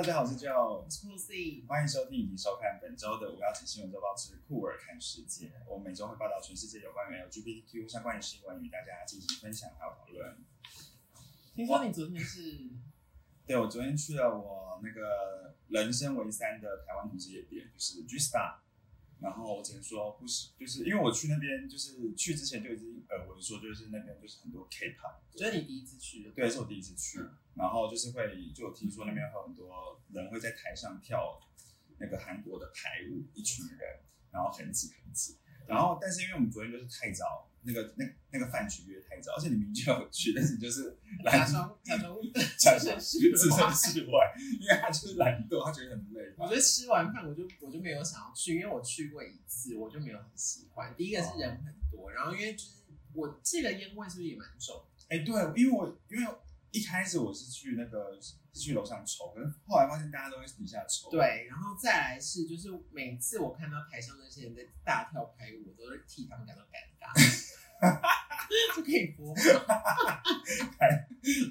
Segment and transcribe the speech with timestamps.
[0.00, 5.52] 大家好，我是 Joe，Pussy，欢迎收听以及收看本周的五幺七新闻周报之酷儿看世界。
[5.68, 10.38] 我们每周会报道全世界有关于 LGBTQ 相关的新闻，与大家进行分享还有讨论。
[11.54, 12.70] 听说你昨天是
[13.44, 18.54] 对我昨天去了我那个人生为三的台湾同志夜店，就是 G Star。
[19.20, 27.20] 然后我只能说不是，就是因为我去那边，就是去之前就已经耳闻说，就是那边就是很多 K-pop，觉得你第一次去的，对，是我第一次去，
[27.54, 31.38] 然后就是会就有听说那边会有很多人会在台上跳
[31.98, 34.00] 那个韩国的排舞，一群人，
[34.30, 42.16] 然后很挤很挤，然后但是因为我们昨天就是太早，那个那那个饭局约太早，而且你明明就有去，但是你就是 假装假装
[42.58, 46.54] 假装是置身事外， 因为他就是懒惰，他觉得很累吧我觉。
[46.54, 50.94] 得吃完饭我就我就没有想要去，因为我去过一次，我就没有很喜欢。
[50.96, 52.82] 第一个是人很多，然后因为就是
[53.12, 54.82] 我记得烟味是不是也蛮重？
[55.08, 56.34] 哎、对，因为我因为
[56.70, 61.10] 一开始我是去那个是去楼上抽，可是后来发现大家都会底下抽。
[61.10, 67.10] 对，然后再来是就是每次我看到台上那些人在大跳排舞，我都是替他们感到尴尬。
[68.74, 69.40] 这可以播吗？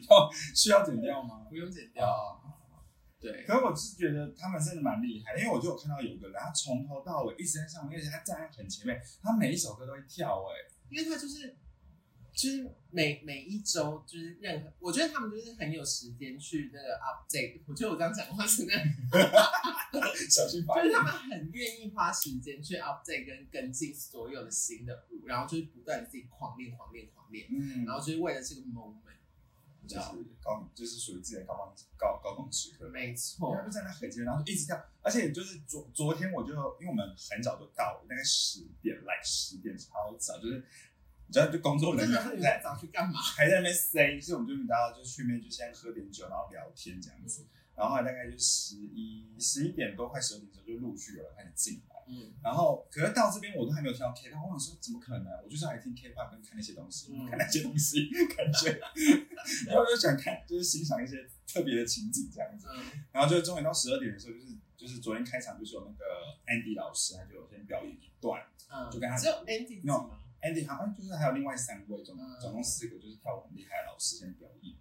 [0.10, 1.46] 要需要剪掉吗？
[1.50, 2.06] 不用剪掉。
[2.06, 2.38] 啊。
[3.20, 10.56] 对，可是我是觉得他们真的蛮厉害的，因为我就有看到有个人，他从头到尾一直在上面，而且他站在很前面，他每一首歌都会跳、哎，
[10.90, 11.58] 因为他就是
[12.40, 17.60] 就是每每一周就是任何，我觉得他们就是很有时间去那个 update。
[17.68, 18.86] 我觉得我这样讲话是那样，
[20.30, 21.04] 小心发就是他。
[21.04, 29.18] 们很愿意花时间去 update 跟跟进所有的新的舞，然后就是不断自己狂练狂练狂练，嗯，然后就是为了这个 moment，
[29.82, 30.02] 你知就？
[30.02, 30.08] 是
[30.42, 32.88] 高，就是属于自己的高光高高光时刻。
[32.88, 40.66] 没错然后，就在那很前面，然后就一直跳，而且就是昨昨天我就因为我们很早就到了，大概十点来十点超早，就是
[41.30, 43.22] 你知道就工作人员还在在早去干嘛？
[43.22, 47.46] 还在那边塞，所以我们就大家就去那边就先喝点酒，然后聊天这样子，
[47.76, 51.96] 然后大概就十一十一点多快十二点的时候就陆续有人开始进来。
[52.12, 55.32] 嗯，然后，可是到这边我都还没有听到 K-pop，我想说怎么可能？
[55.44, 58.82] 我就是来听 K-pop 跟看那些东西，嗯看那些东西， 感觉，
[59.68, 62.66] 然后我就想看，就是欣赏一些特别的情景这样子。
[62.74, 66.04] 嗯，然后就终于到十二点的时候，就是就是昨天开场就是有那个
[66.48, 68.42] Andy 老师，他就有先表演一段。
[68.72, 70.18] 嗯，就跟他只有 Andy 吗？
[70.42, 74.76] Andy 好像就是还有另外三位，总嗯总共四个，就是跳舞很厉害的老师先表演。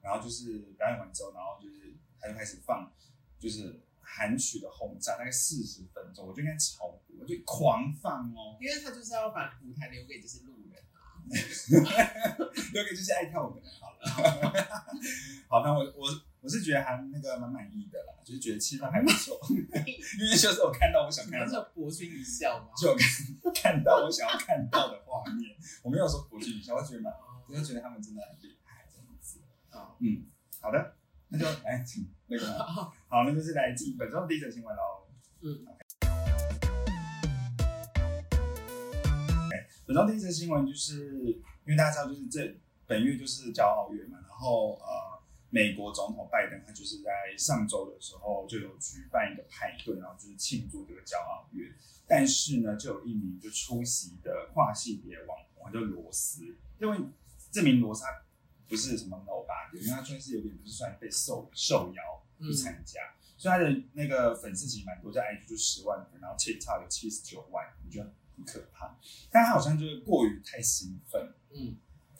[0.00, 2.90] 然后就是表演完之后，然后就是他就开始放，
[3.38, 11.20] 就是韩曲的轰炸，大概四十分钟，我就应该超过，我就狂放哦，因为他就是要把舞台留给就是路人啊。
[12.72, 13.98] 留给就是爱跳舞的人好了。
[15.48, 16.08] 好，那我我
[16.42, 19.56] 我是觉得还那个蛮满意的啦，就是觉得气氛还不错，因
[20.28, 22.72] 为就是我看到我想看难到，道博君一笑吗？
[22.76, 23.04] 就看
[23.54, 27.12] 看到我想要看到的画面，我没有说博君一笑，我觉得蛮，
[27.46, 29.38] 我就觉得他们真的很厉害，这样子。
[29.70, 30.26] 好，嗯，
[30.60, 30.96] 好的，
[31.28, 32.44] 那就来请那个，
[33.06, 35.06] 好，那就是来进本周第一则新闻喽。
[35.42, 35.64] 嗯，
[39.86, 41.24] 本周第一则新闻就是
[41.64, 45.11] 因为大家知道，就是这本月就是骄傲月嘛，然后呃，
[45.54, 51.70] 美国总统拜登他就是在上周的时候就有举办一个派对，然后就是庆祝这个骄傲月。
[52.08, 56.98] 但是呢，就有一名就出席的跨性别网红，他就罗斯，因为
[57.50, 58.22] 这名罗斯他
[58.66, 62.02] 不是什么 nobody，因为他算是有点就是算被受受邀
[62.40, 68.98] 去参加，所以他的那个粉丝其实蛮多，在 IG 就十万粉，然后 TikTok 有七十九万，我觉得很可怕。
[69.30, 71.76] 但他好像就是过于太兴奋，嗯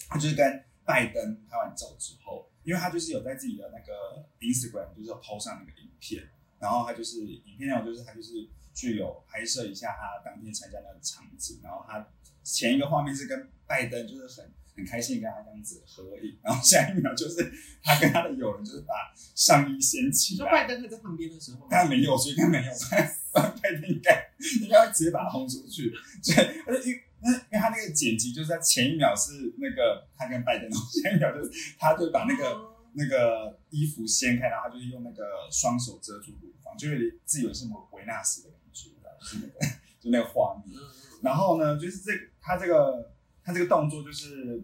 [0.09, 6.29] 他就是跟拜登拍完照之后，因为他就是有在自己的那个 Instagram 就是有 PO 上那个影片，
[6.59, 12.07] 然后他就是影片内容就是他就是去有拍摄一下他当天参加那个场景，然后他
[12.43, 17.53] 前一个画面是跟拜登就是很很开心跟他这样子合影，然后下一秒就是
[17.83, 22.73] 他跟他的友人就是把上衣掀起来，说拜登会在旁边的时候吗，但没有，所以他没有。
[22.91, 24.31] 拜拜登应该
[24.63, 25.91] 应该会直接把他轰出去。
[26.23, 39.59] 所以，而且因为那因为他那个剪辑就是在前一秒是那个他跟拜登，然后一秒就是他就把那个、哦那个衣服掀开，然后他就是用那个双手遮住乳房，就有点自以为是某维纳斯的感觉，就是那个
[39.99, 40.79] 就那个画面。
[41.23, 43.11] 然后呢，就是这他这个
[43.43, 44.63] 他这个动作就是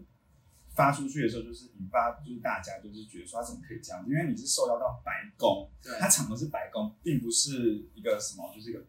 [0.75, 4.11] 发出去的时候，就是引发就是大家就是觉得说他怎么可以这样子？
[4.11, 8.85] 因为你是受邀到白宫，对，它场合是白宫，并不是一个什么，就是一个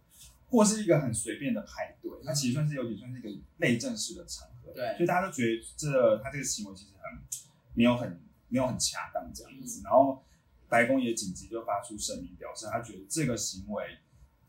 [0.51, 7.19] 或是一个很随便的派对，它其实算是有点算是一个内政式的场合，对所以大家都觉得这他这个行为其实很
[7.75, 10.23] 没有很没有很恰当这样嗯子，然后
[10.69, 13.85] 白宫也紧急就发出声明表示，他觉得这个行为。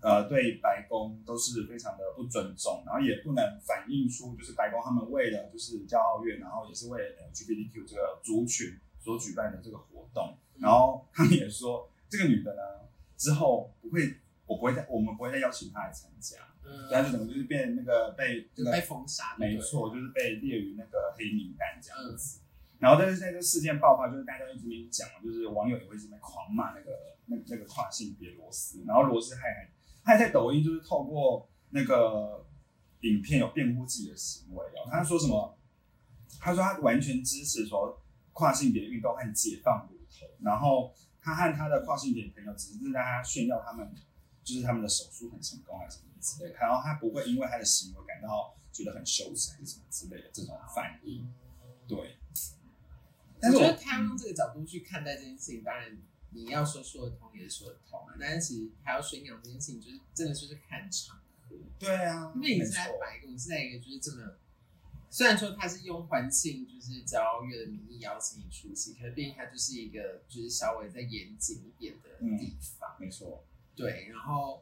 [0.03, 12.62] 呃，对白宫都是非常的不尊重，然后也不能反映出就是白宫他们为了就是骄傲月，然后也是为了 LGBTQ 这个族群所举办的这个活动，然后他们也说，这个女的呢，
[13.15, 14.18] 之后不会，
[14.51, 16.38] 我不会再，我们不会再邀请他来参加，
[16.92, 22.39] 他就等于就是变那个被就被封杀，没错，就是被列于那个黑名单这样子。
[22.39, 22.42] 嗯
[22.81, 26.92] 然后，但是在这事件爆发，就是大家一直没讲，就是网友也会这边狂骂那个
[27.27, 29.69] 那那个跨性别罗斯，然后罗斯还还
[30.03, 32.44] 他还在抖音就是透过那个
[33.01, 35.56] 影片有辩护自己的行为哦，他说什么？
[36.39, 38.01] 他说他完全支持说
[38.33, 43.88] 跨性别运动和解放乳头，然后他和他的跨性别朋友只是让他炫耀他们
[44.43, 51.33] 就是他们的手术很成功还是什么之类的，然后他不会因为他的行为感到觉得很羞耻还是什么之类的这种反应，
[51.88, 52.17] 对。
[53.39, 55.97] 但是我我觉得他要用这个角度去看待这件事情，当然
[56.29, 61.17] 你要说说得通也是说得通啊，但是其实还要宣扬这件事情，就是真的就是看场
[61.49, 64.38] 合，对啊，因为你是在白宫，是在一个就是这么，
[65.09, 73.43] 虽然说他是用环境就是骄傲月的名义邀请你出席，可是毕竟它就是一个就是稍微再严谨一点的地方，没错，
[73.75, 74.62] 对，然后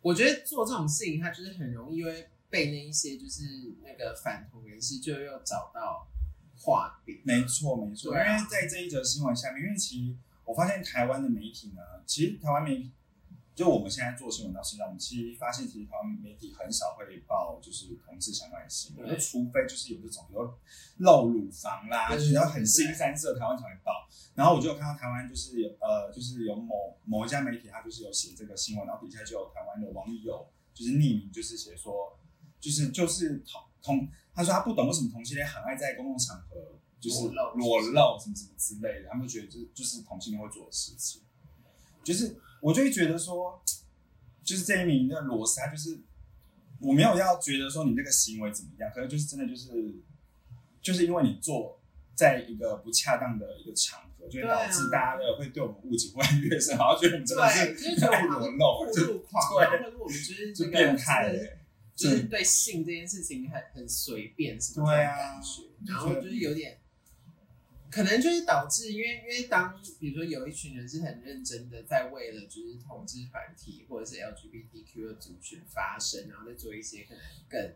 [0.00, 3.42] 我觉得做这种事情，他就是很容易会被那一些就是
[3.82, 6.06] 那个反同人士就又找到
[6.56, 8.12] 画饼，没错，没错。
[8.12, 12.92] 因为在这一则新闻下面，因为其实我发现台湾的媒体呢，其实台湾媒体，
[13.54, 20.58] 就我们现在做新闻到现在，我们其实发现，其实台湾媒体很少会报就是同志相关的新闻，就除非就是有这种，比如说
[20.98, 23.92] 露乳房啦，对就是要很新三色，台湾才会报。
[24.34, 26.74] 然后我就有看到台湾就是有呃，就是有某
[27.04, 32.18] 某一家媒体，他就是有写这个新闻，然后底下就有台湾的网友就是匿名就是写说，
[32.58, 41.22] 就是就是同同，他说他不懂为什么同性恋很爱在公共场合就是裸露什么什么之类的，他们就觉得这就是同性恋会做的事情。
[42.02, 43.62] 就是我就会觉得说，
[44.42, 46.00] 就是这一名的罗斯，他就是
[46.80, 49.94] 我没有要觉得说你这个行为怎么样，可是就是真的就是
[50.80, 51.78] 就是因为你做
[52.14, 61.58] 在一个不恰当的一个场合，就会导致大家的会对我们误解会越来越深，然后觉得我们真的是觉得爱裸露，暴就露狂啊，对或者我们就变态真的欸
[61.94, 66.78] 就是对性这件事情很很随便，什么这种对啊感觉，然后就是有点，
[67.94, 77.72] 可能就是导致，因为因为当比如说有一群人是很认真的在为了就是同志团体或者是 LGBTQ 的族群发声，然后再做一些可能更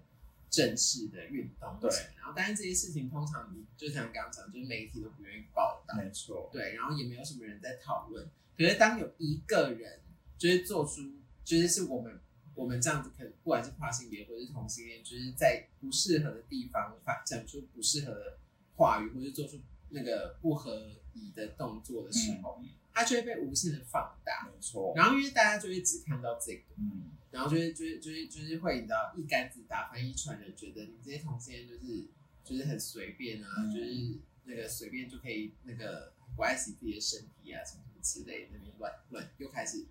[0.50, 8.28] 正式的运动，对，然后但是这些事情通常你就像刚刚讲，就是媒体都不愿意报道，没错，对，然后也没有什么人在讨论。
[8.56, 10.00] 可是当有一个人
[10.36, 11.00] 就是做出，
[11.44, 12.18] 就是是我们
[12.56, 18.38] 我们这样子，可能不管是跨性别或者是同性恋，就是在不适合的地方发讲出不适合的
[18.74, 24.46] 话语，或者做出那个不合宜的动作的时候，嗯，它就会被无限的放大。
[24.46, 32.06] 没错，然后因为大家就会只看到这个，嗯，然后就会就会就会就是会你知道一竿子打翻一船人，觉得你这些同性恋就是
[32.44, 39.86] 就是很随便啊，嗯就是那个随便就可以那个不爱惜自己的身体啊什么什么之类的，那边乱乱又开始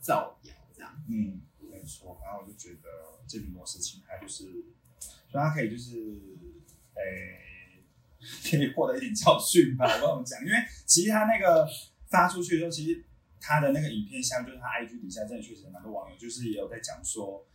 [0.00, 1.02] 造谣这样。
[1.08, 1.40] 嗯，
[1.70, 2.20] 没错。
[2.22, 2.88] 然后我就觉得
[3.26, 4.44] 这名罗斯琴他就是，
[5.30, 6.20] 所以他可以就是，
[6.94, 7.45] 诶、
[8.50, 10.40] 可以获得一点教训吧，我跟我们讲。
[10.44, 10.52] 因为
[10.84, 11.66] 其实他那个
[12.08, 13.04] 发出去的时候，其实
[13.40, 17.46] 他的那个影片下面，就是他 IG 底下真的确实有蛮多网友，就是也有在讲说，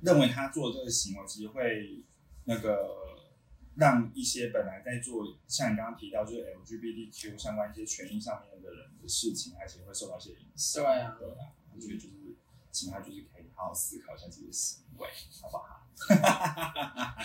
[0.00, 2.02] 认为他做这个行为其实会
[2.44, 3.00] 那个。
[3.74, 10.84] 让一些本来在做像你刚刚提到就是 LGBTQ 相关一些权益上面的人的事情，而且会受到一些影响。
[10.84, 12.36] 对啊对啊，我觉得就是，
[12.70, 15.08] 请他就是可以好好思考一下自己的行为，
[15.40, 15.88] 好不好？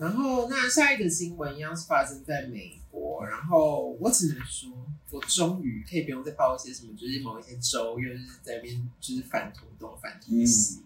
[0.00, 4.72] 然后那下一个新闻一样是发生在美国，然后我只能说，
[5.10, 10.80] 我终于可以不用再报一些什么，就是某一些州又是在那边就是反同东反同西。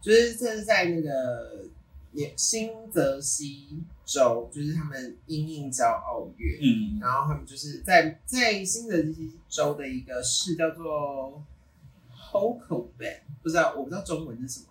[0.00, 1.66] 就是这是在那个
[2.12, 11.44] 也新泽西州，就是他们英印骄傲月，嗯然后他们就是在在新泽西州的一个市叫做
[12.32, 14.68] Hokoben，不知道我不知道中文是什么。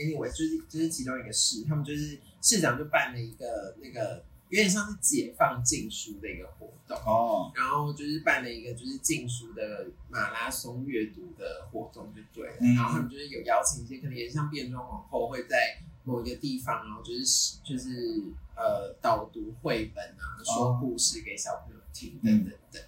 [0.00, 6.96] 嗯，anyway，就是就是其中一个市，他们就是市长就办了一个那个有点像是解放禁书的一个活动。
[6.98, 12.56] 哦，然后就是办了一个就是禁书的马拉松阅读的活动，就对了。
[12.60, 18.22] 嗯然后他们就是有邀请一些可能也像变装皇后会在某一个地方，然后就是就是
[18.56, 22.82] 呃导读绘本啊，说故事给小朋友听等等等。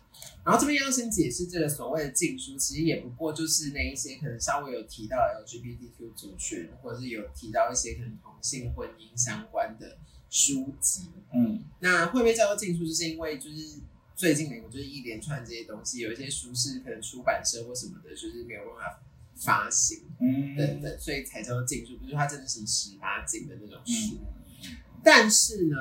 [0.45, 11.11] 然后这边要先解释这个所谓的禁书，其实也不过就是那一些可能稍微有提到 LGBTQ 族群，或者是有提到一些可能同性婚姻相关的书籍。
[11.35, 13.79] 嗯那会被叫做禁书，就是因为就是
[14.17, 19.03] 最近美国就是一连串这些东西，有一些书是可能出版社或什么的，就是没有办法
[19.37, 21.97] 发行嗯等等，所以才叫做禁书。
[21.99, 24.17] 不是它真的是十八禁的那种书。
[24.17, 25.77] 嗯但是呢，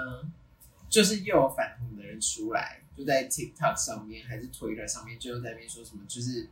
[0.89, 6.49] 就是又有反同的人出来，就在 TikTok 上面还是 Twitter 上面，就在那边说什么，就是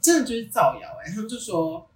[0.00, 1.86] 真的就是造谣哎、他们就说。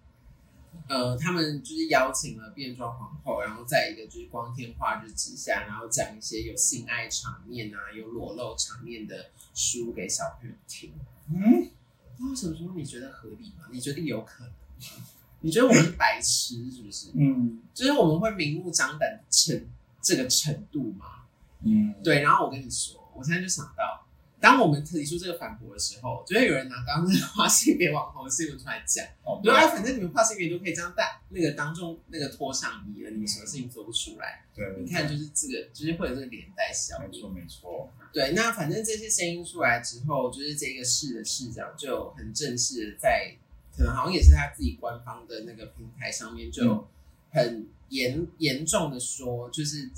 [0.88, 10.92] 呃，他们就是邀请了变装皇后，然后在一个就是光天化日之下，然后讲一些有性爱场面啊、有裸露场面的书给小朋友听。
[11.32, 11.70] 嗯，
[12.18, 13.66] 那为什么说你觉得合理吗？
[13.70, 15.06] 你觉得有可能吗？
[15.40, 17.12] 你觉得我们是白痴是不是？
[17.14, 19.68] 嗯就是我们会明目张胆的成
[20.02, 21.22] 这个程度吗？
[21.60, 24.06] 嗯，对，然后我跟你说，我现在就想到，
[24.40, 34.44] 当我们提出这个反驳的时候，就会有人拿刚刚那个跨性别网红的新闻出来讲，哦，对啊，反正你们跨性别都可以这样带那个当众那个脱上衣了，你们什么事情做不出来？
[34.54, 37.11] 对，你看，就是这个，就是会有这个连带效应。
[37.11, 43.35] 没错没错，对，那反正这些声音出来之后，就是这个市的市长就很正式的在，
[43.76, 46.87] 可能好像也是他自己官方的那个平台上面，就
[47.30, 49.90] 很严严重的说，就是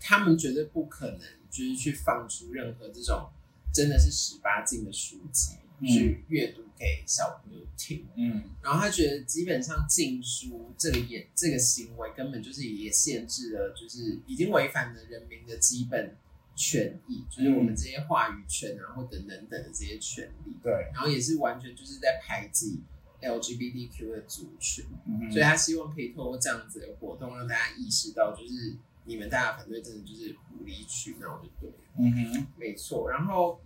[0.00, 1.20] 他们绝对不可能
[1.56, 3.30] 就是去放出任何这种
[3.72, 8.06] 真的是十八禁的书籍、嗯去阅读给小朋友听。
[8.16, 16.16] 嗯然后他觉得基本上禁书这个也这个行为根本就是也限制了，就是已经违反了人民的基本
[16.54, 20.52] 权益，就是我们这些话语权啊或等等等的这些权利。
[20.62, 22.80] 对，然后也是完全就是在排挤
[23.20, 31.76] LGBTQ 的族群，嗯所以他希望可以透过这样子的活动，让大家意识到，就是你们大家反对真的就是无理取闹就对了。
[31.98, 33.58] 嗯哼，没错，然后，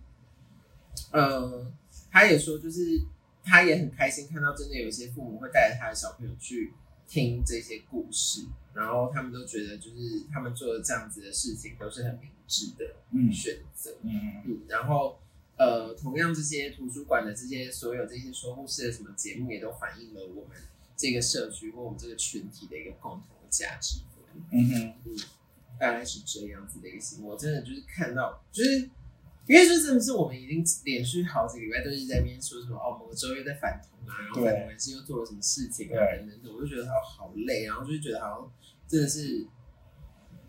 [1.11, 1.69] 呃，
[2.09, 3.01] 他也说，就是
[3.43, 6.73] 他也很开心看到真的有一些父母会带着他的小朋友去
[7.07, 13.97] 听这些故事，然后他们都觉得，就是他们做的这样子的事情都是很明智的嗯选择。
[14.03, 15.19] 嗯嗯，然后
[15.57, 20.57] 呃，同样这些图书馆的这些所有这些说故事的什么节目，也都反映了我们
[20.95, 24.10] 这个社区或我们这个群体的一个共同的价值观。
[24.51, 25.15] 嗯哼，嗯，
[25.79, 27.29] 大概是这样子的一个新闻。
[27.29, 28.89] 我真的就是看到，就是
[29.47, 38.51] 因为这真的是我们已经连续好几个礼拜都一直在那边说什么哦，某个州又在反同啊，然后对反同人士又做了什么事情啊，等等等，我就觉得他好累，然后就是觉得好像
[38.87, 39.45] 真的是，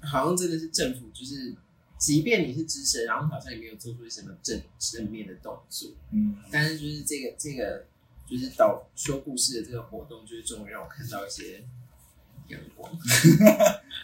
[0.01, 1.55] 好像真的是政府就是。
[2.03, 7.87] 即便你是支持，然后好像也没有做出什么正正面的动作，嗯但是就是这个这个
[8.27, 11.65] 就是导说故事的这个活动，就是终于让我看到一些
[12.49, 12.91] 阳光。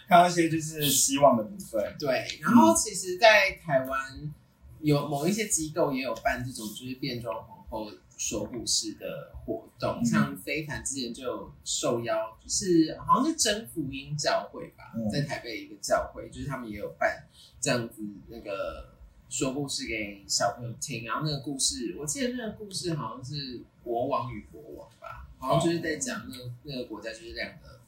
[0.07, 4.33] 看到一些就是希望的部分， 对，然后其实，在台湾
[4.81, 17.23] 有某一些机构也有办这种就是变装皇后说故事的活动，嗯像飞凡之前就有受邀，就是好像是真福音教会吧，嗯在台北一个教会，就是他们也有办
[17.61, 18.95] 这样子那个
[19.29, 27.78] 说故事给小朋友听，然后那个故事，我记得那个故事好像是国王与国王吧，好像就是在讲那个那个国家就是两个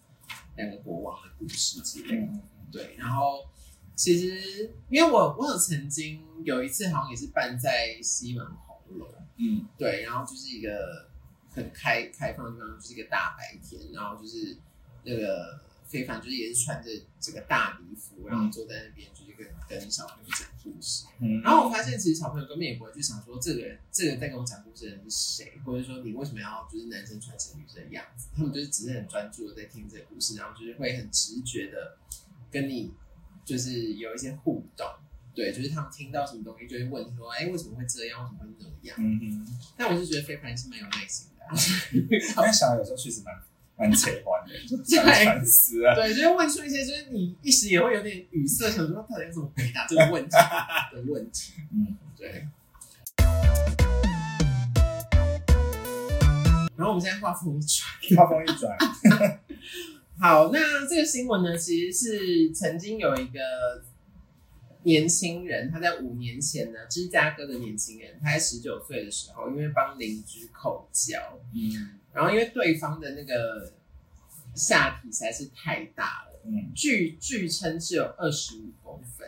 [0.62, 2.30] 两个国王的故事之类
[2.72, 3.46] 对，然后
[3.96, 9.68] 其实因为我我有曾经有一次好像也是办在西门红楼，嗯。
[9.78, 11.10] 对，然后就是一个
[11.50, 14.58] 很开开放的地方，就是一个大白天，然后就是
[15.04, 15.60] 那个
[15.92, 21.06] 非凡就是也是穿着这个大礼服，然后坐在那边就是跟跟小朋友讲故事。
[21.20, 28.30] 嗯，然后我发现，其实小朋友根本也不会去想说这个人，这个在跟我讲故事的人是谁，或者说你为什么要就是男生穿成女生的样子？
[28.34, 31.98] 他们就是只是很专注的在听这个故事，然后就是会很直觉的
[32.50, 32.94] 跟你
[33.44, 34.88] 就是有一些互动。
[35.34, 38.24] 对，就是他们听到什么东西就会问说，哎，为什么会这样？
[38.24, 38.98] 为什么会那样？
[39.00, 41.52] 嗯哼，但我是觉得非凡是蛮有耐心的、啊，
[41.94, 43.34] 因为小孩有时候确实蛮
[43.82, 44.54] 蛮扯欢的，
[44.86, 50.30] 就想反思啊，对，就是问出一些就是你一时也会有点语塞，想说到底要怎么回答这个问题
[50.94, 51.54] 的问题。
[51.74, 51.98] 嗯。
[52.16, 52.46] 对。
[56.78, 58.78] 然后我们现在画风一转，画风一转，
[60.22, 63.40] 好，那这个新闻呢，其实是曾经有一个
[64.84, 71.20] 年轻人，他在五年前呢，芝加哥的年轻人，他在十九岁的时候，因为帮邻居口交，
[71.54, 72.00] 嗯。
[72.14, 73.74] 然后因为对方的那个
[74.56, 76.72] 下体实在是太大了，嗯。
[76.76, 79.28] 据据称是有二十五公分，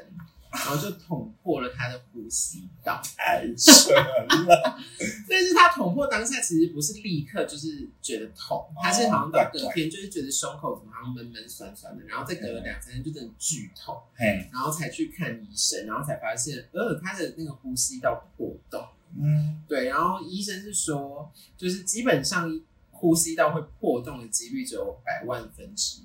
[0.53, 3.01] 然后就捅破了他的呼吸道。
[3.17, 4.79] 太扯了，
[5.27, 18.85] 但是他捅破当下其实不是立刻就是觉得痛，他是好像到隔天就是觉得胸口怎么好像闷闷酸酸的，然后再隔了两三天就真的剧痛，嘿，然后才去看医生，然后才发现呃他的那个呼吸道破洞。
[19.15, 26.01] 嗯对，然后医生是说，就是基本上呼吸道会破洞的几率只有百万分之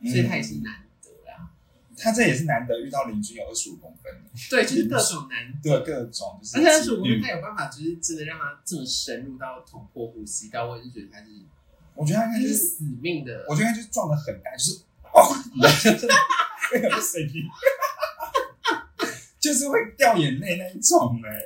[0.00, 0.82] 一，所以他也是难。
[2.02, 11.26] 他这也是难得遇到邻居有二十五公分的，对，就是各种难对各种就是而且二十五公分，他有办法，就是真的让他这么深入到捅破呼吸道，我也是觉得他是
[11.94, 13.44] 我觉得他应他该就是是，死命的。
[13.48, 14.80] 我觉得他就是撞的很大，就是
[15.14, 15.22] 哦，
[15.84, 16.08] 就是
[16.70, 17.44] 会有声音，
[19.38, 21.40] 就是会掉眼泪那一种哎、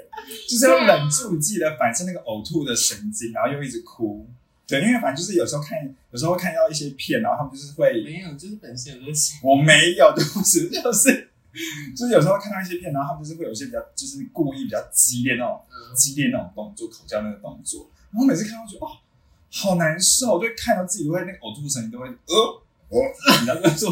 [0.48, 4.26] 就是要忍住你自己的反射那个呕吐的神经，然后又一直哭。
[4.66, 5.78] 对，因为反正就是有时候看，
[6.10, 9.38] 有时候会看到一些片，然后他们就是会，没有，就是本身有这个心。
[9.42, 11.28] 我没有，就是就是
[11.96, 18.90] 就是有时候看到一些片，然后他们就是会有一些比较，就是故意比较激烈那种嗯，激烈那种动作，口交那个动作，然后每次看到觉得哦，
[19.50, 22.62] 好难受，就会看到自己会那个呕吐声音都会呃。
[22.88, 23.02] 哦，
[23.40, 23.90] 你知道，那 种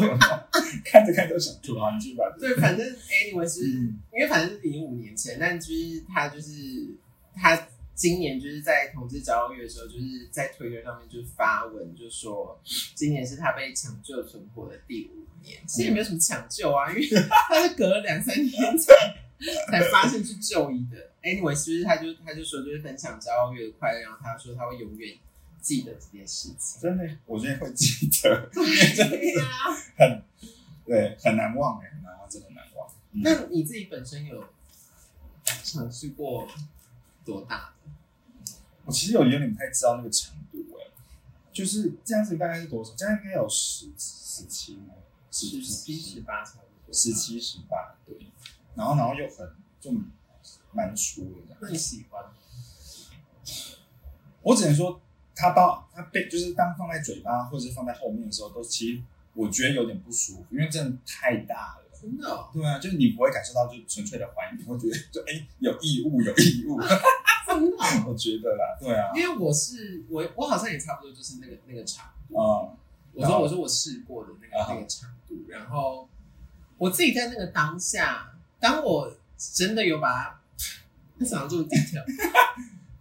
[0.85, 1.93] 看着看着都想吐啊！
[1.93, 6.95] 你继续把对，反正 anyway 是，嗯因为反正是零五年前，但就是他就是
[7.35, 7.57] 他
[7.95, 12.61] 今年就是在同志骄傲月的时候，就是在推特上面就是发文，就说
[12.93, 15.57] 今年是他被抢救存活的第五年。
[15.65, 17.07] 其实也没有什么抢救啊，因为
[17.49, 18.93] 他是隔了两三天才
[19.71, 21.11] 才发现去就医的。
[21.23, 25.17] anyway，是不是他就他就说就是分享骄傲月的快乐，然后他说他会永远
[25.61, 26.81] 记得这件事情。
[26.81, 29.45] 真的，我觉得会记得， 对呀、
[29.97, 30.21] 很
[30.85, 32.87] 对很难忘哎，很难忘，真的很难忘。
[33.13, 34.43] 嗯那你自己本身有
[35.63, 36.47] 尝试过
[37.25, 38.53] 多大的？
[38.85, 40.93] 我其实有有点不太知道那个长度哎，
[41.51, 42.93] 就是这样子大概是多少？
[42.95, 44.93] 这样应该有十十七吗？
[45.31, 46.93] 十七、十八差不多。
[46.93, 48.15] 十七、十八，对。
[48.75, 49.49] 然后然后又很
[49.81, 49.91] 就
[50.71, 51.57] 蛮粗的这样。
[51.61, 52.23] 那你喜欢？
[54.43, 55.01] 我只能说，
[55.35, 59.01] 它到它被就是当放在嘴巴或者是放在后面的时候，都其实
[59.33, 61.84] 我觉得有点不舒服，因为真的太大了。
[62.05, 62.49] 真的、哦？
[62.53, 66.79] 对啊，就是你不会感受到就纯粹的怀疑，你会觉得 就哎、有异物 有异物，
[67.47, 72.35] 真的哦、 我觉得啦，对啊，因为我是我我好像也差不多就是那个那个长度。
[72.37, 72.77] 嗯，
[73.13, 76.07] 我说我说我试过的那个啊那个长度，然后
[76.77, 80.39] 我自己在那个当下，当我真的有把它，
[81.17, 82.03] 为什么要这么低调？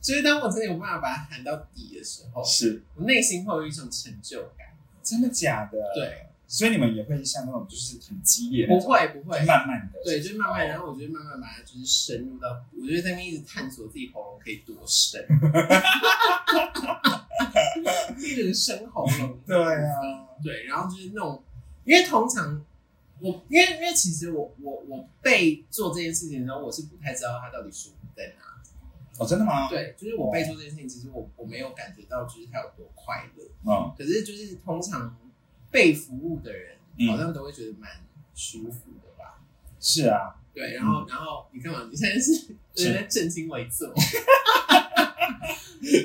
[0.01, 4.69] 就是当我真的有办法把它喊到底的时候，是我内心会有一种成就感。
[5.03, 12.49] 真的假的？，对，所以你们也会像那种就是很激烈的不种，会不会，慢慢的，对，就是慢慢，哦然后我就慢慢把它就是深入到，
[12.81, 15.25] 我就在那边一直探索自己喉咙可以多深，
[18.19, 19.39] 一直深喉咙。
[19.47, 21.43] 对啊，对，然后就是那种，
[21.85, 22.65] 因为通常
[23.21, 28.45] 我，因为因为其实我我我被做这件事情的时候，我是不太知道它到底舒服在哪。
[29.17, 35.17] 哦，真的吗？，对，就是我被做这件事情，其实我我没有感觉到就是它有多快乐，嗯，可是就是通常
[35.75, 37.91] 被服务的人嗯好像都会觉得蛮
[38.33, 39.43] 舒服的吧。
[39.81, 41.89] 是啊，对，然后，然后你干嘛？
[41.91, 42.33] 你现在是
[42.73, 43.93] 就是在正襟危坐。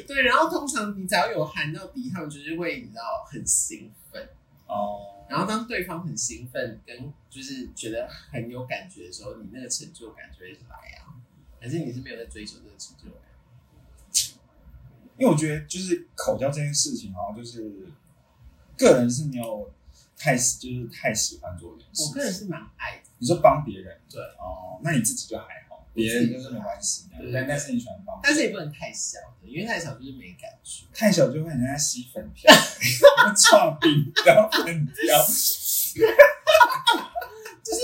[0.08, 4.28] 对，然后通常你只要有喊到底，他们就是会你知道很兴奋。
[4.66, 11.14] 哦，然后当对方很兴奋，跟就是觉得很有感觉的时候，你那个成就感就会来啊。
[11.62, 13.22] 还是你是没有在追求这个成就感？
[15.20, 17.88] 因为我觉得就是口交这件事情，好像就是
[18.80, 19.70] 个人是没有
[20.18, 22.04] 太就是太喜欢做这件事。
[22.08, 24.20] 我个人是蛮爱的，你说帮别人，对。
[24.40, 27.32] 哦，那你自己就还好，别人就是没关系，对。
[27.32, 30.86] 但但是你喜欢帮，但是也不能太小的，因为太小就是没感觉。
[30.94, 32.54] 太小就会很像在吸粉条，
[33.36, 34.96] 创饼然后粉条，
[37.64, 37.82] 就是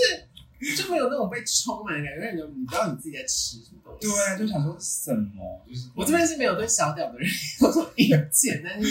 [0.82, 4.06] 就没有那种被充满的感觉，因为你不知道你自己在吃什么东西。
[4.06, 7.28] 对啊，就想说什么，就是我这边是没有对小屌的人
[7.60, 8.88] 有什么意见，但是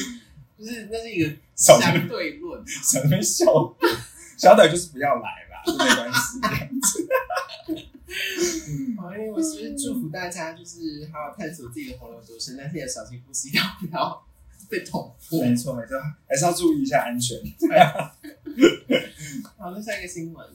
[0.57, 2.65] 就是那是一个少相对论嘛。
[2.91, 3.45] 在那边笑，
[4.37, 7.07] 小屌就是不要来啦，就没关系这样子。
[8.97, 14.25] 好， 因为我其实祝福大家，就是好好探索自己的喉咙多深，但是也小心呼吸要不要
[14.69, 15.41] 被捅破。
[15.41, 17.37] 没错没错，还是要注意一下安全。
[19.57, 20.47] 好，那下一个新闻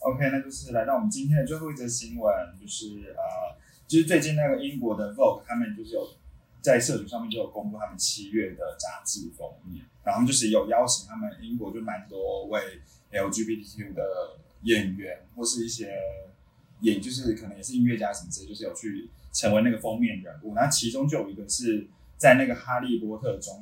[0.00, 6.08] ，OK，那就是来到我们今天的最后一则新闻，就是呃，就是最近那个英国的 Vogue，他们就是有
[6.60, 12.80] 在社群上面就有公布他们七月的杂志封面，然后就是有邀请他们英国就蛮多位
[13.12, 14.02] LGBTQ 的
[14.62, 15.96] 演员或是一些
[16.80, 20.52] 演，就是可能也是音乐家什么之类，就是有去成为那个封面人物。
[20.54, 23.60] 那其中就有一个是在那个《哈利波特》中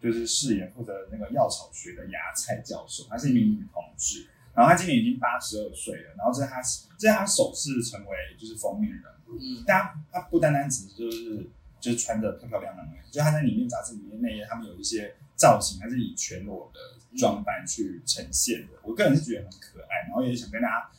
[0.00, 4.26] 就是饰演负责那个药草学的芽菜教授，她是一名女同志。
[4.52, 6.60] 然后她今年已经八十二岁了，然后这是她
[6.98, 9.21] 这是她首次成为就是封面人物。
[9.38, 16.80] 嗯，但她她不单单只是就是就是穿的漂漂亮亮的，就他在里面杂志里面那页，他们有一些造型还是以全裸的
[17.18, 18.74] 装扮去呈现的。
[18.82, 20.90] 我个人是觉得很可爱，然后也想跟大家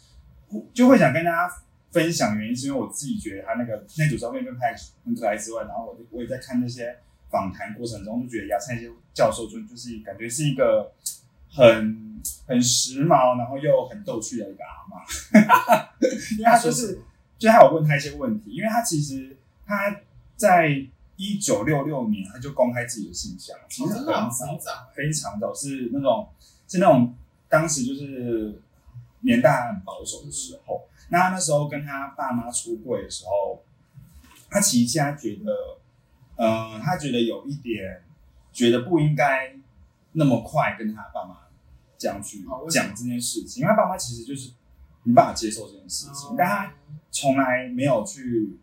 [0.74, 1.56] 就会想跟大家
[1.92, 8.78] 分享，原因是因为我自己觉得他那个那组照片被拍很可爱之外，然后我就我也在看那些访谈过程中，就觉得芽菜
[9.14, 10.92] 教授就就是感觉是一个
[11.50, 15.88] 很很时髦，然后又很逗趣的一个阿嬷，
[16.38, 17.00] 因为他就是
[17.44, 20.00] 就是他有问他一些问题，因为他其实他
[20.38, 20.70] 在
[21.18, 26.30] 一九六六年他就公开自己的性向，其实很早早，非常早，是那种
[26.70, 27.14] 是那种
[27.50, 28.62] 当时就是
[29.20, 33.62] 年代还很保守的时候，那他那时候跟他爸妈出柜的时候，
[34.50, 35.52] 他其实现在觉得，
[36.38, 38.06] 呃，他觉得有一点
[38.54, 39.54] 觉得不应该
[40.14, 41.40] 那么快跟他爸妈
[41.98, 44.52] 这样去讲这件事情，因为他爸妈其实就是
[45.04, 46.74] 没办法接受这件事情，但他
[47.12, 48.58] 从来没有去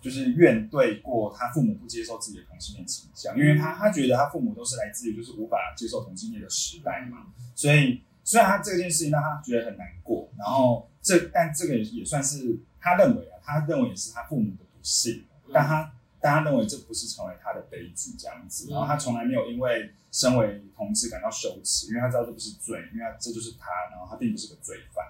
[0.00, 25.04] 就是怨对过他父母不接受自己的同性恋倾向，因为他他觉得他父母都是来自于就是无法接受同性恋的时代嘛，所以虽然他这件事情让他觉得很难过，然后这但这个也算是他认为啊，他认为也是他父母的不幸，但他但他认为这不是成为他的悲剧这样子，然后他从来没有因为身为同志感到羞耻，因为他知道这不是罪，因为他这就是他，然后他并不是个罪犯。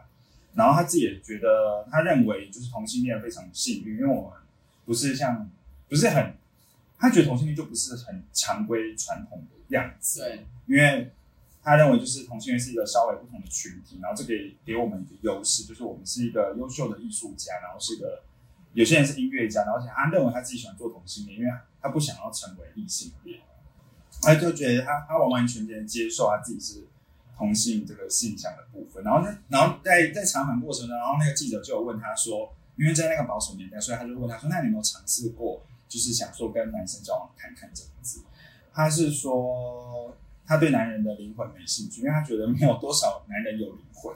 [0.58, 4.32] 然后他自己也觉得，他认为就是同性恋非常幸运，因为我们
[4.84, 5.48] 不是像
[5.88, 6.34] 不是很，
[6.98, 11.12] 他觉得同性恋就不是很常规传统的样子，对，因为
[11.62, 18.24] 他认为就是同性恋是一个稍微不同的群体，然后这个也给我们一个优势，就是我们是一个优秀的艺术家，然后是一个
[18.72, 23.38] 有些人是音乐家，然后而且他认为他自己喜欢做同性恋，因为他不想要成为异性恋，
[24.22, 26.84] 他就觉得他他完完全全接受他自己是
[27.38, 38.20] 同性这个性向的部分，然后呢，然后在在采访过程中，然后那个记者就有问他说，因为在那个保守年代，所以他就问他说，那你有没有尝试过，就是想说跟男生交往看看这样子？
[38.74, 40.12] 他是说
[40.44, 44.12] 他对男人的灵魂没兴趣，因为他觉得没有多少男人有灵魂。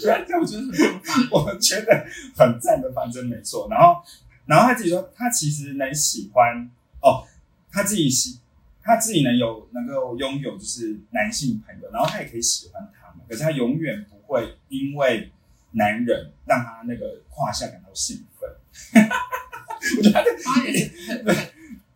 [0.00, 0.70] 对啊，我觉得很
[1.02, 3.68] 棒我觉得很赞的方针没错。
[3.70, 4.02] 然后，
[4.46, 6.68] 然后他自己说，他其实能喜欢
[7.00, 7.22] 哦，
[7.70, 8.40] 他自己喜，
[8.88, 15.30] 他自己能有能够拥有就是男性朋友，然后他也可以喜欢他们，可是他永远不会因为
[15.72, 18.48] 男人让他那个胯下感到兴奋。
[19.98, 21.46] 我觉得他的发言很很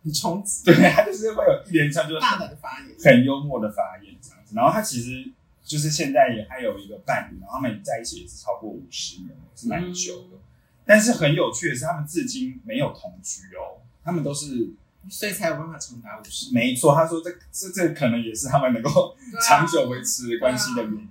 [0.03, 4.55] 很冲击，对他就是会有一连串就是大胆的发言，很幽默的发言这样子。
[4.55, 5.31] 然后他其实
[5.63, 10.37] 就是现在也还有一个伴侣，然后他们在一起也是超过五十年了，也是蛮久的。
[10.85, 14.69] 但是很有趣的是，他们至今没有同居哦，他们都是
[15.09, 16.53] 所以才有办法长达五十。
[16.53, 16.93] 没错。
[16.95, 21.09] 他说这这这可能也是他们能够长久维持关系的原因。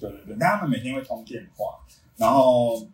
[0.00, 1.78] 对对对，但他们每天会通电话，
[2.16, 2.84] 然后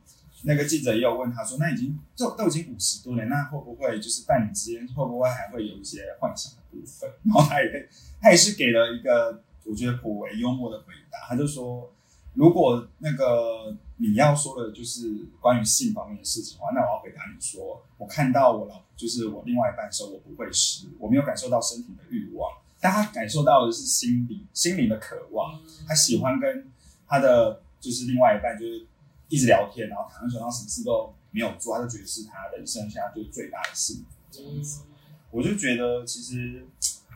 [0.43, 7.11] 那个记者也有问他说，那已经都都已经五十多年，那会不会就是伴侣之间会不会还会有一些幻想的部分？
[7.25, 7.89] 然后他也
[8.21, 11.91] 他也是给了一个我觉得颇为幽默的回答，他就说，
[12.35, 15.09] 如果那个你要说的就是
[15.41, 25.59] 关于性方面的事情的话，那我要回答你说，我看到我老就是我另外一半的时候，我不会湿，我没有感受到身体的欲望，但他感受到的是心理心灵的渴望。
[25.87, 26.69] 他喜欢跟
[27.07, 28.85] 他的就是另外一半就是
[29.29, 34.83] 一直聊天，然后躺在床上什么事都没有做，他就觉得是他人生下就是最大的幸福这样子。
[35.31, 36.67] 我就觉得其实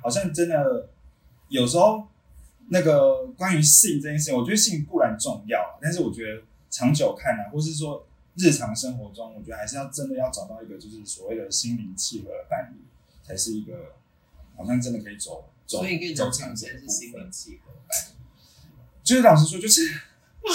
[0.00, 0.88] 好像真的
[1.48, 2.06] 有时候
[2.68, 12.80] 那个关于性这件事情，我觉得性固然重要，但是我觉得长久看来，或是说日常生活中，我觉得还是要真的要找到一个就是所谓的心灵契合的伴侣，
[13.22, 13.94] 才是一个
[14.56, 17.30] 好像真的可以走走所以跟你走长久的部来是心分灵。
[17.30, 17.98] 契合版，
[19.02, 19.86] 就是老实说，就是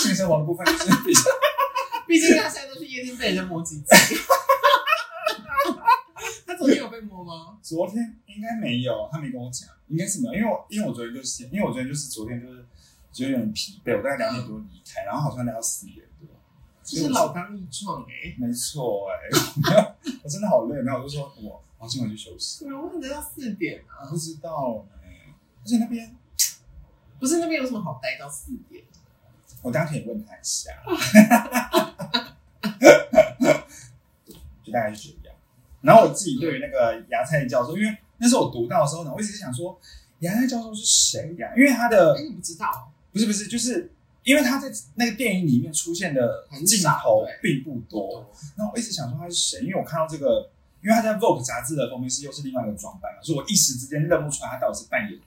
[0.01, 1.21] 性生活的部分，就是比较
[2.07, 3.85] 毕竟他现在都去夜店被人家摸几次。
[6.45, 7.59] 他昨天有被摸吗？
[7.61, 12.65] 昨天应该没有，他没跟我讲，应该是没有，因为我因为我昨天就是因为我昨天就是昨天就是
[13.11, 16.27] 就有点疲惫，我大概两点多离开，然后好像聊到四点多，
[16.95, 18.33] 就是老当益壮哎。
[18.37, 19.13] 没错哎、
[20.23, 24.05] 我真的好累，然后我就说我我要进回去休息，对啊，为什么待到四点啊？
[24.05, 26.15] 我不知道哎、而且那边
[27.19, 28.83] 不是那边有什么好待到四点？
[29.61, 30.71] 我大家可以问他一下，
[34.63, 35.37] 就大概是这样。
[35.81, 39.79] 然后我自己对于那个芽菜教授，因为那时候我读到的时候呢，我一直想说
[40.19, 42.91] 芽菜教授是谁呀、因为他的哎，你不知道？
[43.11, 43.91] 不是不是，就是
[44.27, 48.29] 因为他在那个电影里面出现的镜头并不多。
[48.57, 50.51] 那我一直想说他是谁，因为我看到这个，
[50.83, 55.17] 因为他在 Vogue 杂志的封面是又是另外一个装扮嘛，所以我一时之间认不出来他到底是扮演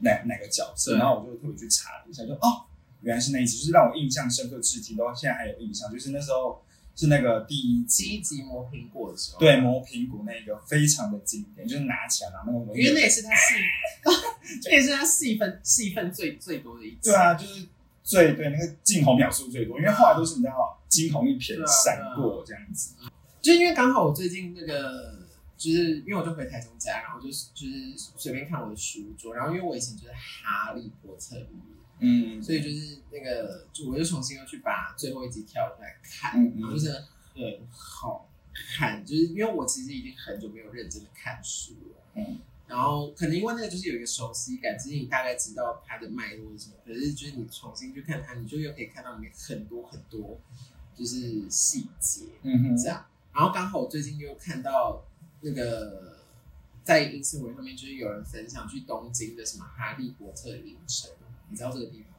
[0.00, 0.98] 哪哪个角色。
[0.98, 2.68] 然后我就特别去查了一下，就哦，
[3.00, 6.62] 原来是那一集，就是让我印象深刻至今，到现在还有印象，就是那时候
[6.94, 8.16] 是那个第一集第集。
[8.16, 13.54] 一集磨苹果的时候，对，磨苹果那个非常的经典，就是拿起来然后那个因为那也是他戏，
[14.64, 16.98] 那也是他戏份戏份最最多的一集。
[17.04, 17.66] 对啊，就是
[18.06, 22.94] 最对那个镜头秒数最多，因为后来都是你知道惊鸿一瞥闪过这样子。
[23.42, 31.58] 就因为刚好我最近那个，就是因为我就回台中家，然后就是就是随便看我的书桌，然后因为我以前就是哈利波特迷，
[31.98, 36.60] 嗯，所以就是那个，就我就重新又去把最后一集跳出来看，嗯嗯。
[36.60, 38.30] 然后就真的很好
[38.78, 50.40] 看，就是因为我其实已经很久没有认真的看书了，嗯，然后可能因为那个就是有一个熟悉感，其实你大概知道它的脉络是什么，可是就是你重新去看它，你就又可以看到里面很多很多
[50.94, 53.06] 就是细节嗯哼这样。
[53.32, 55.04] 然后刚好我最近又看到
[55.42, 56.16] 那个
[56.82, 61.10] 在 Instagram 上面，就是有人分享去东京的什么哈利波特影城，
[61.50, 62.16] 你知道这个地方吗？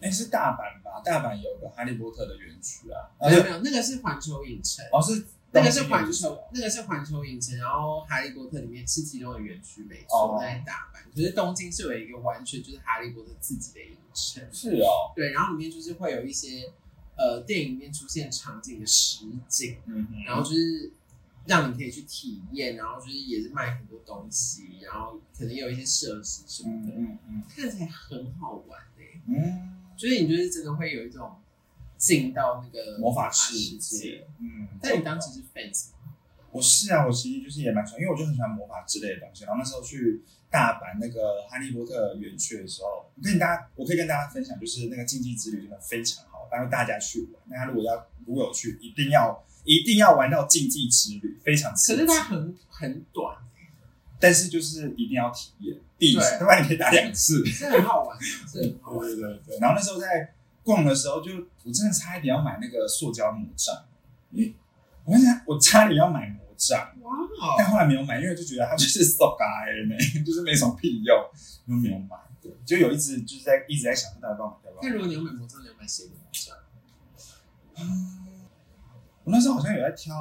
[0.00, 1.00] 哎，是大阪吧？
[1.04, 4.84] 大阪有个哈利波特的园区啊，啊没有没有，那个是环球影城。
[4.92, 10.38] 哦是那个是环球，那个是环球影城，然后哈利波特里面是其中的园区，没错，哦。
[10.40, 10.98] 在大阪。
[11.14, 16.70] 可是东京是有一个完全就是哈利波特自己的影城，是哦，对，然后里面就是会有一些
[17.16, 20.92] 呃电影里面出现场景的实景，嗯，然后就是
[21.46, 31.36] 让你可以去体验，然后就是也是卖很多东西，然后可能也有一些设施什么嗯的，嗯嗯看起来很好玩诶、嗯，就是你就是真的会有一种
[31.98, 35.98] 进到那个魔法世世界，嗯，但你当时是 fans 吗？
[36.50, 39.44] 我是啊，我其实就是也蛮喜欢，因为我就很喜欢魔法之类的东西。
[39.44, 47.50] 然后那时候去大阪那个哈利波特园区的时候，我跟大家，我可以跟大家分享，就是那个竞技之旅真的非常好，然后大家去玩。
[47.50, 52.06] 大家如果要如果有去，一定要一定要玩到竞技之旅，非常刺激。
[52.06, 53.36] 可是它很很短，
[54.18, 57.44] 但是就是一定要体验，第一次，你可以打两次。
[57.44, 59.06] 是很好玩，是很好玩。
[59.06, 59.58] 对对对。
[59.60, 61.32] 然后那时候在逛的时候就，
[61.64, 63.84] 我真的差一点要买那个塑胶魔杖，
[64.30, 64.54] 因为
[65.04, 66.78] 我跟你讲，我差点要买魔杖。
[67.02, 67.12] 哇
[67.56, 67.70] 但哦！
[67.70, 71.16] 后来没有买，因为就觉得它就是塑胶的呢，就是没什么屁用，
[71.66, 72.16] 就没有买。
[72.42, 74.88] 对，就有一直就是在一直在想说到底要不要买，要不要买。
[74.88, 76.56] 那如果你要买魔杖，你要买谁的魔杖？
[77.80, 78.18] 嗯
[79.24, 80.14] 我那时候好像有在挑，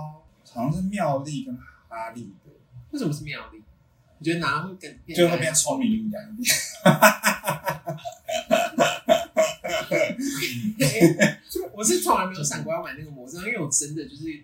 [0.53, 1.55] 好像是妙丽跟
[1.87, 2.51] 哈利的，
[2.91, 3.63] 为什么是妙丽？
[4.19, 6.21] 你觉得哪会更变就会变聪明一点。
[11.73, 14.43] 我是从来没有想过要买那个魔杖，因为我真的就是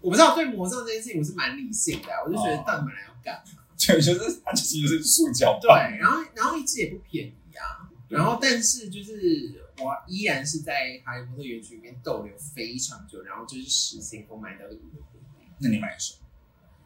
[0.00, 3.62] 我不知道对魔杖这件事情我是蛮理性的啊、我就觉得到底买来要干嘛？
[3.78, 5.96] 就就是它其实是塑胶对，棒。
[5.98, 14.82] 然后然后一支也不便宜啊，然后但是就是我依然是在哈利波特园区里面逗留非常久，然后就是实行我买到一个
[15.60, 16.26] 那你买什么？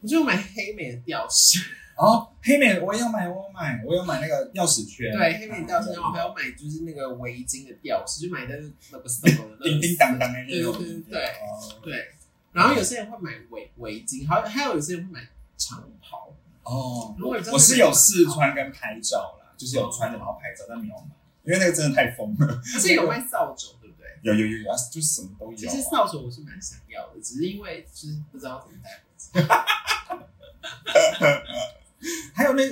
[0.03, 1.61] 我就买黑美的吊饰，
[2.03, 5.12] 哦，黑美我也要买，我有买，我要买那个钥匙圈。
[5.12, 8.57] 对，黑美的吊饰，然后还要买就是那个围巾的吊饰，就买的
[8.91, 10.73] 那个什么叮叮当当的那对种。
[10.77, 12.09] 对对对哦对，
[12.51, 16.35] 然后有些人会买围围巾，还有还有有些人会买长袍。
[16.65, 22.47] 哦，如果我是有买试，穿跟拍照啦，就是有穿着然后拍照，但没有买，因为那个真的太疯了。
[22.57, 24.09] 可是有卖扫帚，对不对？
[24.23, 25.71] 有有有有，就是什么都有其有。
[25.71, 30.27] 实扫帚我是蛮想要的，只是因为就是不知道怎么带回家。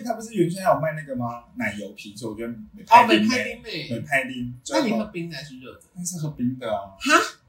[0.05, 1.45] 他不是原先还有卖那个吗？
[1.57, 5.81] 奶油啤酒，我觉得美哦，派美派丁美丁美，美派丁，那你喝冰的还是热的？
[5.95, 7.41] 那是喝冰的啊，哈，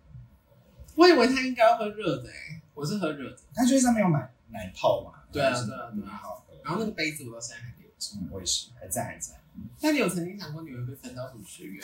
[0.95, 3.37] 我以为他应该要喝热的诶，我是喝热的。
[3.53, 5.19] 他就是上面有买奶泡嘛。
[5.31, 6.21] 对啊就是对啊对啊。
[6.63, 8.17] 然后那个杯子我到现在还留着。
[8.17, 9.39] 嗯，我也是，还在还在。
[9.81, 11.83] 那你有曾经想过你会被分到什么学院？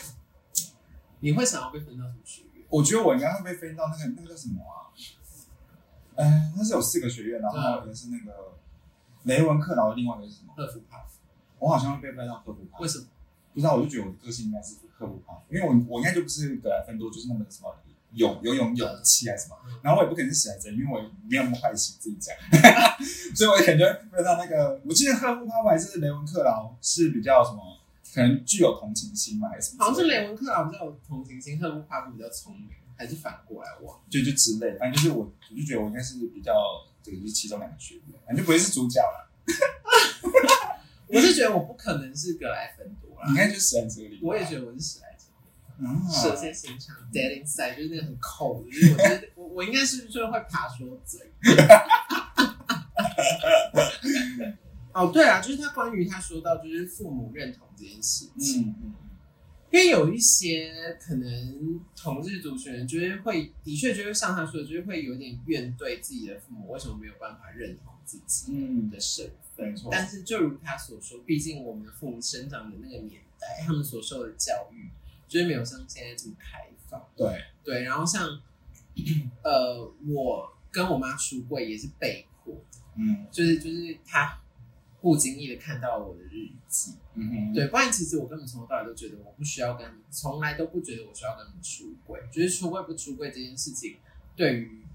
[1.19, 2.65] 你会想要被分到什么学院？
[2.69, 4.91] 我觉得我应该会被分到那个那个叫什么啊？
[6.15, 8.57] 嗯，那是有四个学院，然后一个是那个
[9.27, 10.53] 雷文克劳的，另外一个是什么？
[10.55, 11.19] 赫夫帕夫？
[11.59, 12.89] 我好像会被分到赫夫帕夫为。
[12.89, 13.05] 什么？
[13.53, 17.75] 不知道，我就觉得我的个性应该是赫夫帕夫，因为我我应该就不是格莱芬多，就是那么什么
[18.13, 22.35] 勇有勇勇气还是什么，然后我也不可能是史莱哲，因为我也没有那么坏心自己讲，
[23.35, 27.79] 所以我感觉分到那个，我记得赫夫帕夫还是雷文克劳是比较什么，
[28.13, 33.99] 可能具有同情心嘛，还是什么好像是雷文克劳比较有同情心，赫夫帕夫比较聪明，还是反过来忘？
[34.07, 36.53] 就就之类，反正就是我我就觉得我应该是比较
[37.07, 39.31] 这个就是其中两个学院，反正就不会是主角了，
[41.07, 44.19] 我是觉得我不可能是格莱芬多啦，你应该就是史莱哲里。
[44.21, 45.23] 我也觉得我是史莱哲。
[45.79, 51.31] 嗯射线心肠 dead inside，就是那个很扣的，就是我觉得我我应该是就是会爬说嘴。
[54.91, 58.93] 哦，对啊，就是他关于他说到就是父母认同这件事情，嗯嗯
[59.69, 69.25] 因为有一些可能同志族群人就是会的确就是像他说的，就是会有点怨对自己的父母为什么没有办法认同自己嗯的身
[69.55, 69.75] 份。
[69.91, 74.89] 但是就如他所说，毕竟我们的父母生长的那个年代，他们所受的教育
[75.27, 77.05] 就是没有像现在这么开放。
[77.15, 78.39] 对，对，然后像
[79.43, 84.39] 呃，我跟我妈出柜也是被迫的，嗯就是就是她
[85.07, 93.99] 不经意的看到我的日记，嗯哼，对，不然其实我根本从头到尾都觉得我不需要跟你，从来都不觉得我需要跟他们出柜，就是出柜不出柜这件事情，
[94.35, 94.85] 对于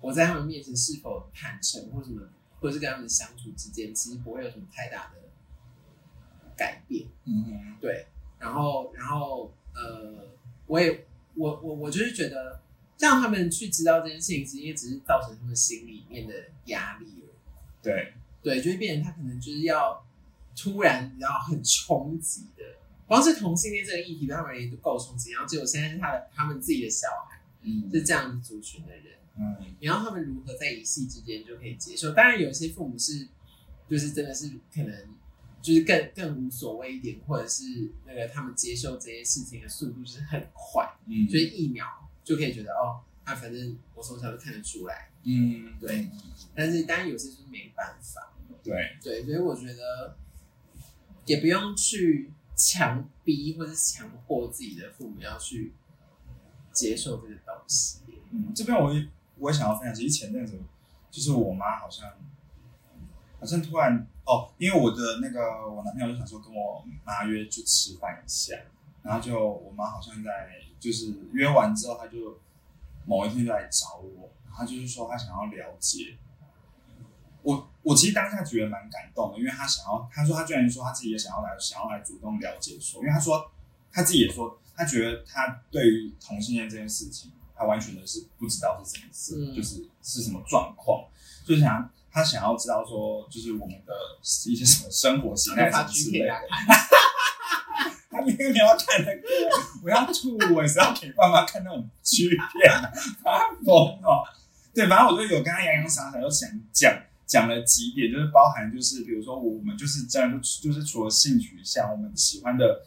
[0.00, 2.20] 我在他们面前是否坦诚或什么，
[2.58, 5.20] 或者是跟他们相处之间，其实不会有什么太大的
[6.56, 7.06] 改变。
[7.26, 8.08] 嗯哼，对，
[8.40, 10.28] 然后然后呃，
[10.66, 11.06] 我也
[11.36, 12.60] 我我我就是觉得
[12.98, 17.30] 让他们去知道这件事情，其实也只是造成他们心里面的压力而已。
[17.80, 20.04] 对，对，就会变成他可能就是要
[20.56, 22.64] 突然然后很冲击的，
[23.06, 32.12] 光是同性恋这个议题对他们而言就够冲击，然后结果现在是他的他们自己的小孩嗯是这样子族群的人，嗯然后他们如何在一系之间就可以接受？
[32.12, 33.28] 当然，有些父母是
[33.88, 35.08] 就是真的是可能
[35.60, 41.86] 就是更更无所谓一点，或者是那个他们接受这些事情的速度是很快，嗯，就是一秒
[42.24, 45.09] 就可以觉得哦，啊反正我从小就看得出来。
[45.24, 46.08] 嗯对。
[46.54, 50.16] 但是当然有些就是没办法，对，对，所以我觉得
[51.24, 55.72] 也不用去强逼或者强迫自己的父母要去
[56.72, 58.00] 接受这个东西。
[58.30, 60.58] 嗯，这边我也我也想要分享，其实前阵子
[61.10, 62.10] 就是我妈好像
[63.38, 68.54] 好像突然哦，因为我的那个我男朋友就想说跟我妈约去吃饭一下，
[69.02, 72.38] 然后就我妈好像在就是约完之后，她就
[73.06, 74.30] 某一天就来找我，
[74.60, 76.18] 她就是说他想要了解
[77.42, 83.50] 我，我其实当下觉得蛮感动的，因为他想要，他说他居然说他自己也想要来，想要来主动了解说，因为他说
[83.90, 91.08] 他自己也说，他觉得他对于同性恋这件事情，他完全的是不知道是什么事，嗯就是是什么状况，
[91.46, 93.94] 就是想他想要知道说，就是我们的
[94.50, 96.34] 一些什么生活形态什发么之类的
[98.10, 98.20] 他。
[98.20, 99.22] 明明没有看那个，
[99.82, 102.92] 我要吐，我也是要给爸妈看那种剧片啊，
[103.22, 104.22] 发疯哦。
[104.74, 112.82] 对，反正我就有跟他洋洋洒洒，就想讲讲了几点，就是包含就是比如说我们就是真的就是除了性取向，我们喜欢的，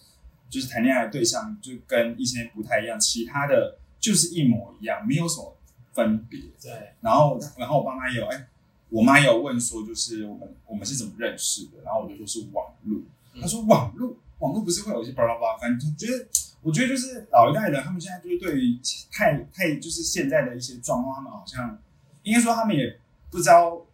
[0.50, 5.58] 就是谈恋爱的对象就跟异性恋不太一样，其他的就是一模一样，没有什么
[5.94, 6.40] 分别。
[6.62, 8.48] 对，然后，然后我爸妈也有，哎，
[8.90, 11.82] 我妈也有问说，就是我们我们是怎么认识的？
[11.84, 13.00] 然后我就说是网络。
[13.00, 16.28] 嗯他说网络，网络不是会有一些巴拉巴拉，反正觉得，
[16.64, 18.80] 我觉得就是老一代人，他们现在就是对于
[19.12, 21.78] 太太就是现在的一些状况，他们好像
[22.24, 22.98] 应该说他们也
[23.30, 23.86] 不知道，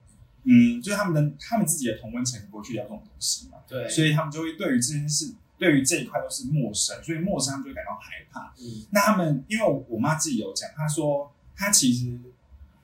[0.43, 8.53] 嗯，就是他们的他们自己的同温层不会去聊这种东西嘛，对，所以他们就会对于这件事，对于这一块都是陌生，所以陌生他们就会感到害怕。
[8.59, 8.85] 嗯。
[8.91, 12.17] 那他们，因为我我妈自己有讲，她说她其实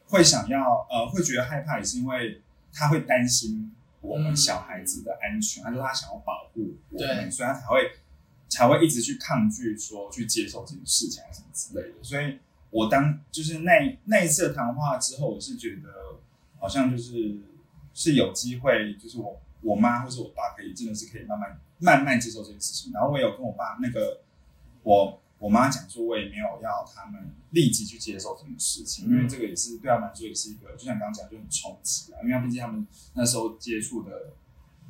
[0.07, 2.41] 会想要，呃，会觉得害怕，也是因为
[2.73, 3.71] 她会担心
[4.01, 7.91] 我们小孩子的安全，她说她想要保护我们，所以她才会
[8.55, 12.01] 才会一直去抗拒说去接受这件事情啊什么之类的。
[12.01, 12.39] 所以
[12.69, 15.89] 我当就是那那一次的谈话之后，我是觉得
[16.57, 17.37] 好像就是
[17.93, 22.93] 是有机会，就是我我妈或是我爸可以真的是可以慢慢慢慢接受这件事情。
[22.93, 24.21] 然后我也有跟我爸那个
[24.83, 34.31] 我我妈讲说，我也没有要他们立即去接受这种事情，因为这个也是对他们来说也是一个，就像刚刚讲就很冲击啊，因为毕竟他们那时候接触的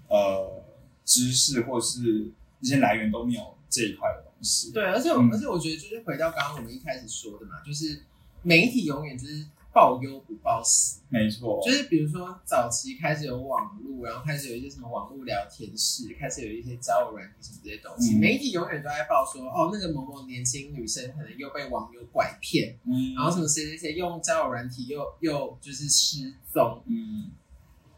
[0.08, 0.63] 呃
[1.04, 4.71] 知识或是一些来源都没有这一块的东西。
[4.71, 5.30] 对，而且我、嗯。
[5.32, 8.04] 而且我觉得就是回到刚刚我们一开始说的嘛，就是
[8.41, 18.19] 媒体永远就是报忧不报喜，没错，就是比如说早期开始有网络，然后开始有一些什么网络聊天室，开始有一些交友软件什么这些东西，嗯。
[18.19, 27.32] 媒体永远都在报说，哦，那个某某年轻女生可能又被网友拐骗，嗯，然后什么谁谁谁用交友软体又又就是失踪，嗯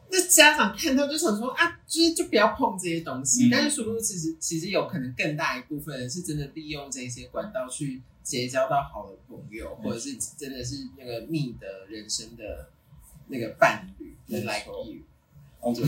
[0.09, 3.47] 那家长看到就想说啊，就是就不要碰这些东西。
[3.47, 3.49] 嗯。
[3.51, 12.69] 但是殊不知，其实其实有可能更大一部分人是真的利用这些管道去结交到好的朋友，或者是真的是那个密的人生的
[13.27, 15.01] 那个伴侣没错，like you，
[15.61, 15.85] 哦 对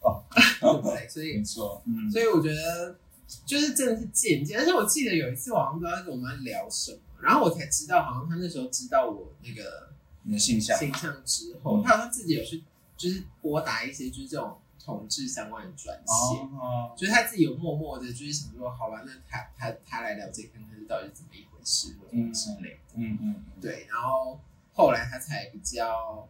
[0.00, 0.24] 哦，
[0.60, 1.08] 对不对？
[1.08, 2.96] 所以没错，嗯，所以我觉得
[3.44, 9.88] 就是真的是渐渐，而且我记得有一次我好像不知道跟我们聊什么，然后我才知道，好像他那时候知道我那个
[10.22, 11.82] 你的性向，形象之后，嗯。
[11.82, 12.62] 她好像自己有去
[12.96, 16.40] 就是拨打一些就是这种同志相关的专线。
[16.58, 22.78] 哦，就是他自己有默默的，就是想说，好吧，那他他他来了解看看是到底是怎么一回事，或者之类的。
[22.94, 24.40] 嗯嗯，对，然后
[24.72, 26.28] 后来他才比较，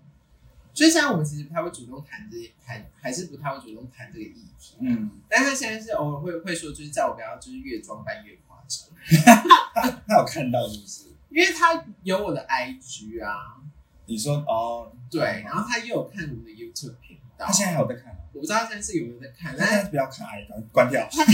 [0.74, 4.76] 所以现在我们其实不太会主动谈这些谈，还是不太会主动谈这个议题。
[4.80, 8.88] 嗯，但他现在是偶尔会会说，就是叫我不要就是越装扮越夸张，
[10.06, 11.04] 他有看到是不是？
[11.28, 13.60] 因为他有我的 IG 啊，
[14.06, 17.46] 你说哦，对，然后他又有看我们的 YouTube 频道。
[17.46, 21.06] 他，现在还有在看吗，我不知道他现在是有没有在看，但是不要看，哎，关掉。
[21.10, 21.24] 他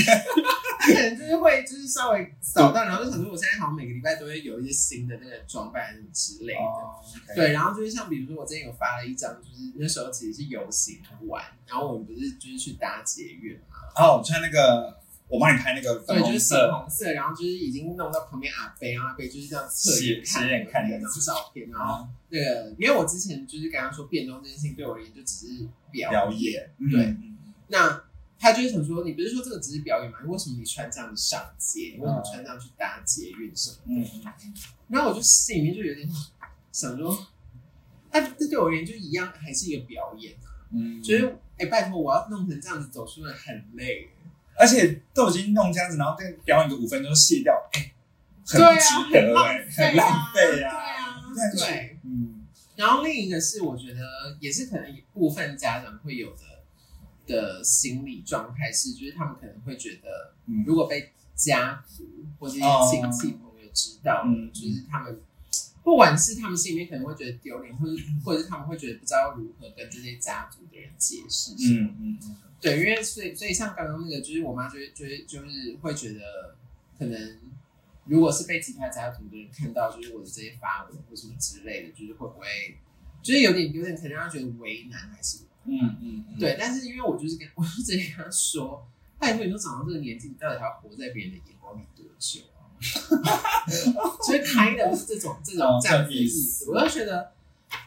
[0.89, 6.59] 可能就是会就是稍微扫到，然后就想说，我现在好像每个礼拜都会有一些新的那个装扮之类的。
[6.59, 6.99] 哦，
[7.37, 15.01] 对，然后就是像比如说，我之前有发了一张，就是那时候其实是游行玩，然后我们不是就是去搭捷运嘛，哦，我穿那个，
[15.33, 28.05] 我帮你拍那个粉对，就红是粉色，红色，然后就是已经弄到旁边阿飞，然后阿飞就是这样侧眼看斜眼看那张照片，然后啊，那个因为我之前就是跟他说变装这件事情对我而言就只是表表演，嗯对嗯那
[28.39, 30.19] 他就是想说，你不是说这个只是表演吗？
[30.27, 31.93] 为什么你穿这样子上街？
[31.95, 34.03] 你为什么穿这样去搭捷运什么的？
[34.03, 34.55] 嗯嗯嗯，
[34.89, 36.07] 然后我就心里面就有点
[36.73, 37.27] 想说，
[38.11, 40.67] 他，这对我而言就一样，还是一个表演啊。
[40.73, 44.11] 嗯，就是哎、拜托，我要弄成这样子走出来很累。
[44.59, 47.93] 而且都已经弄这样子，然后再表演个五分钟卸掉，哎、
[48.47, 50.77] 很对啊，不值得浪哎、很浪费对啊。
[50.77, 51.99] 啊，但是对。
[52.05, 52.47] 嗯，
[52.77, 54.01] 然后另一个是，我觉得
[54.41, 56.65] 也是可能部分家长会有的
[57.27, 62.05] 的心理状态是，就是他们可能会觉得，嗯如果被家族
[62.39, 65.21] 或者是亲戚朋友知道就是他们
[65.83, 67.93] 不管是他们心里面可能会觉得丢脸，或者
[68.25, 71.91] 或者是他们会觉得不知道如何跟这些家族的人解释什么。
[71.91, 76.57] 嗯嗯嗯，对，因为所以所以像刚刚那个，就是我妈就会就会就是会觉得，
[76.99, 77.39] 可能
[78.05, 82.47] 如果是被其他家族的人看到，就是我的这些发文或什么之类的，就是会不会
[83.23, 88.85] 就是有点有点可能让她觉得为难还是嗯嗯嗯，对，但是因为我就是跟我就直接跟他说，
[89.19, 92.52] 拜托你都长到这个年纪，你到底还要活在别人的眼光里多久啊？
[94.27, 97.33] 就是开的是这种这种哦这样子的意思思，我就觉得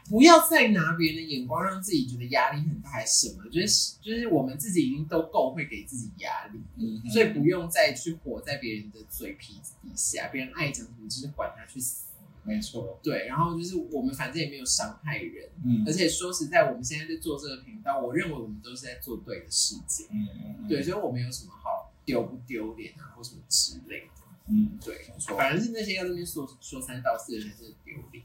[0.09, 3.43] 不要再拿别人的眼光让自己觉得压力很大，还是什么？
[3.51, 12.03] 就是就是我们自己已经都够会给自己压力，嗯，嗯所以不用再去活在别人的嘴皮子底下，别人爱讲什么就是管他去死。
[12.47, 20.05] 没错，对，然后就是我们反正也没有伤害人，嗯而且说实在，我们现在在做这个频道，我认为我们都是在做对的事情。
[20.11, 24.24] 嗯嗯嗯，对，所以我没有什么好丢不丢脸啊，或什么之类的。
[24.47, 28.23] 嗯，对，没错，反正是那些要在那边说说三道四的人才是丢脸。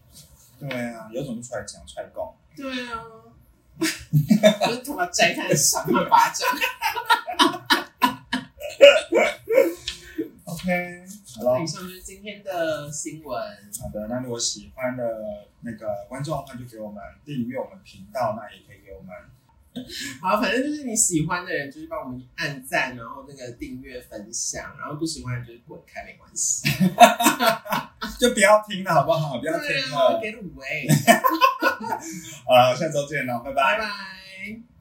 [0.59, 3.03] 对啊，有种就出来讲出来讲，对啊，
[4.69, 6.47] 就是他妈摘他的赏他巴掌。
[10.45, 11.05] OK，
[11.37, 11.67] 好了那以。
[11.67, 13.41] 上就是今天的新闻。
[13.81, 19.09] 好的，那如果喜欢的那个观众的话，就给我们订阅我们频道，那也可以给我们
[20.21, 26.69] 好，反正就是你喜欢的人，就是帮我们按赞，然后那个订阅、分享，然后不喜欢的就是滚开，没关系。
[28.19, 29.39] 就不要听了，好不好？
[29.39, 30.21] 不要听了啊，了。
[30.21, 30.89] 给卤味，
[32.47, 33.79] 好了，下周见了，拜拜拜。
[33.79, 34.80] 拜。